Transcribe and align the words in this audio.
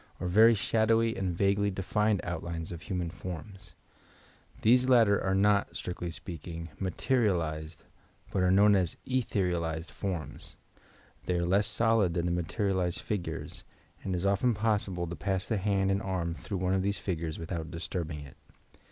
or 0.19 0.25
very 0.27 0.55
shadowy 0.55 1.15
and 1.15 1.37
vaguely 1.37 1.69
defined 1.69 2.19
outlines 2.23 2.71
of 2.71 2.81
human 2.81 3.11
foftns. 3.11 3.73
These 4.63 4.89
latter 4.89 5.23
are 5.23 5.35
not, 5.35 5.75
striotly 5.75 6.07
ape 6.07 6.39
akin 6.39 6.65
g, 6.65 6.71
ma 6.79 6.89
terialized 6.89 7.77
but 8.31 8.41
are 8.41 8.49
known 8.49 8.75
as" 8.75 8.97
etherialized" 9.07 9.91
forms. 10.01 10.55
They 11.27 11.35
are 11.37 11.45
less 11.45 11.67
solid 11.67 12.15
than 12.15 12.25
the 12.25 12.31
materialized 12.31 13.01
figures, 13.01 13.63
and 14.03 14.15
it 14.15 14.17
is 14.17 14.25
often 14.25 14.55
possible 14.55 15.05
to 15.05 15.15
pass 15.15 15.47
the 15.47 15.57
hand 15.57 15.91
and 15.91 16.01
arm 16.01 16.33
through 16.33 16.57
one 16.57 16.73
of 16.73 16.81
these 16.81 16.97
figures 16.97 17.37
without 17.37 17.69
disturbing 17.69 18.21
it. 18.21 18.37